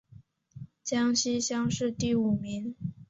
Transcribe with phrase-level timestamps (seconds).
[0.81, 2.75] 江西乡试第五名。